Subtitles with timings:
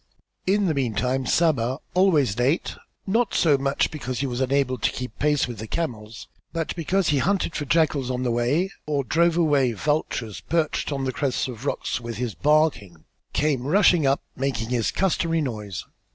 [0.47, 5.19] In the meantime Saba, always late not so much because he was unable to keep
[5.19, 9.37] pace with the camels, but because he hunted for jackals on the way, or drove
[9.37, 14.69] away vultures perched on the crests of rocks with his barking came rushing up, making
[14.71, 15.85] his customary noise.